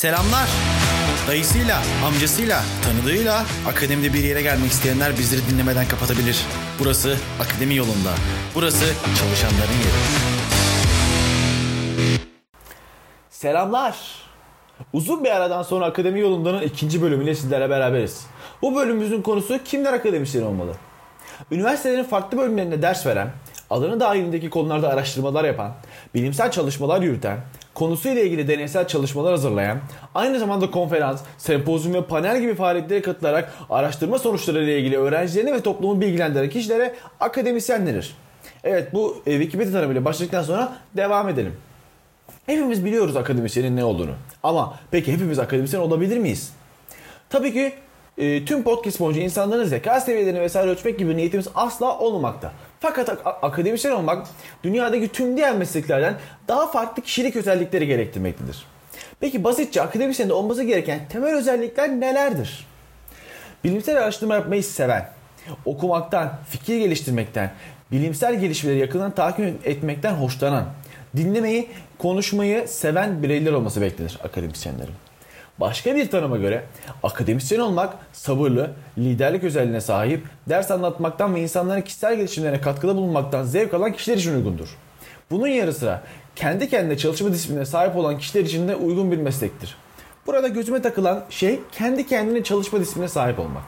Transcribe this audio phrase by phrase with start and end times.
[0.00, 0.48] Selamlar.
[1.28, 6.46] Dayısıyla, amcasıyla, tanıdığıyla akademide bir yere gelmek isteyenler bizleri dinlemeden kapatabilir.
[6.78, 8.14] Burası akademi yolunda.
[8.54, 10.00] Burası çalışanların yeri.
[13.30, 13.96] Selamlar.
[14.92, 18.26] Uzun bir aradan sonra Akademi Yolunda'nın ikinci bölümüyle sizlerle beraberiz.
[18.62, 20.72] Bu bölümümüzün konusu kimler akademisyen olmalı?
[21.50, 23.30] Üniversitelerin farklı bölümlerinde ders veren,
[23.70, 25.72] alanı dahilindeki konularda araştırmalar yapan,
[26.14, 27.40] bilimsel çalışmalar yürüten,
[27.74, 29.78] konusuyla ilgili deneysel çalışmalar hazırlayan,
[30.14, 36.00] aynı zamanda konferans, sempozyum ve panel gibi faaliyetlere katılarak araştırma sonuçlarıyla ilgili öğrencilerini ve toplumu
[36.00, 38.16] bilgilendiren kişilere akademisyen denir.
[38.64, 41.56] Evet bu e, Wikipedia tanımıyla başladıktan sonra devam edelim.
[42.46, 44.12] Hepimiz biliyoruz akademisyenin ne olduğunu.
[44.42, 46.52] Ama peki hepimiz akademisyen olabilir miyiz?
[47.30, 47.72] Tabii ki
[48.18, 52.52] e, tüm podcast boyunca insanların zeka seviyelerini vesaire ölçmek gibi niyetimiz asla olmamakta.
[52.80, 54.26] Fakat ak- akademisyen olmak
[54.64, 56.14] dünyadaki tüm diğer mesleklerden
[56.48, 58.66] daha farklı kişilik özellikleri gerektirmektedir.
[59.20, 62.66] Peki basitçe akademisyenin olması gereken temel özellikler nelerdir?
[63.64, 65.08] Bilimsel araştırma yapmayı seven,
[65.64, 67.52] okumaktan, fikir geliştirmekten,
[67.92, 70.64] bilimsel gelişmeleri yakından takip etmekten hoşlanan,
[71.16, 74.94] dinlemeyi, konuşmayı seven bireyler olması beklenir akademisyenlerin.
[75.60, 76.64] Başka bir tanıma göre
[77.02, 83.74] akademisyen olmak sabırlı, liderlik özelliğine sahip, ders anlatmaktan ve insanların kişisel gelişimlerine katkıda bulunmaktan zevk
[83.74, 84.76] alan kişiler için uygundur.
[85.30, 86.02] Bunun yanı sıra
[86.36, 89.76] kendi kendine çalışma disiplinine sahip olan kişiler için de uygun bir meslektir.
[90.26, 93.62] Burada gözüme takılan şey kendi kendine çalışma disiplinine sahip olmak.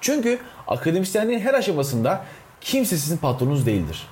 [0.00, 2.24] Çünkü akademisyenliğin her aşamasında
[2.60, 4.06] kimse sizin patronunuz değildir.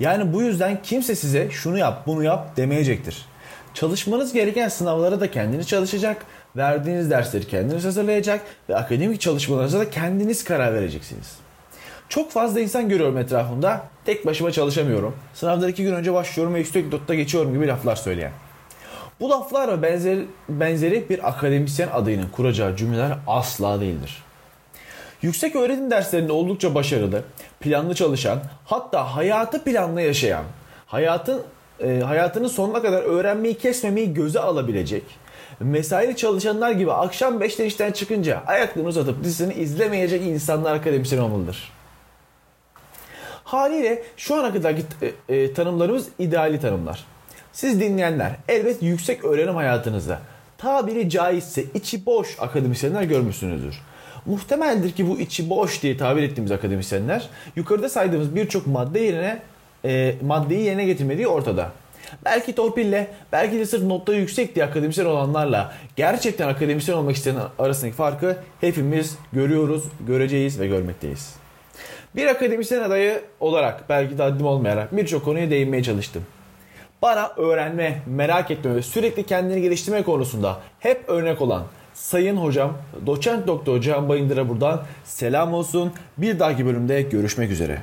[0.00, 3.29] Yani bu yüzden kimse size şunu yap bunu yap demeyecektir.
[3.74, 6.26] Çalışmanız gereken sınavlara da kendiniz çalışacak,
[6.56, 11.36] verdiğiniz dersleri kendiniz hazırlayacak ve akademik çalışmalarınıza da kendiniz karar vereceksiniz.
[12.08, 13.82] Çok fazla insan görüyorum etrafımda.
[14.04, 15.16] Tek başıma çalışamıyorum.
[15.34, 18.32] Sınavdan iki gün önce başlıyorum ve yüksek notta geçiyorum gibi laflar söyleyen.
[19.20, 24.22] Bu laflar ve benzeri, benzeri bir akademisyen adayının kuracağı cümleler asla değildir.
[25.22, 27.22] Yüksek öğretim derslerinde oldukça başarılı,
[27.60, 30.44] planlı çalışan, hatta hayatı planlı yaşayan,
[30.86, 31.42] hayatın
[31.82, 35.02] e, hayatının sonuna kadar öğrenmeyi kesmemeyi göze alabilecek,
[35.60, 41.72] mesaili çalışanlar gibi akşam 5'te işten çıkınca ayaklarını uzatıp dizisini izlemeyecek insanlar akademisyen olmalıdır.
[43.44, 44.82] Haliyle şu ana kadarki
[45.28, 47.04] e, e, tanımlarımız ideali tanımlar.
[47.52, 50.20] Siz dinleyenler elbet yüksek öğrenim hayatınızda
[50.58, 53.80] tabiri caizse içi boş akademisyenler görmüşsünüzdür.
[54.26, 59.42] Muhtemeldir ki bu içi boş diye tabir ettiğimiz akademisyenler yukarıda saydığımız birçok madde yerine
[59.84, 61.70] e, maddeyi yerine getirmediği ortada.
[62.24, 67.96] Belki torpille, belki de sırf notları yüksek diye akademisyen olanlarla gerçekten akademisyen olmak isteyen arasındaki
[67.96, 71.34] farkı hepimiz görüyoruz, göreceğiz ve görmekteyiz.
[72.16, 76.22] Bir akademisyen adayı olarak belki de haddim olmayarak birçok konuya değinmeye çalıştım.
[77.02, 81.62] Bana öğrenme, merak etme ve sürekli kendini geliştirme konusunda hep örnek olan
[81.94, 85.92] Sayın Hocam, Doçent Doktor Cihan Bayındır'a buradan selam olsun.
[86.18, 87.78] Bir dahaki bölümde görüşmek üzere.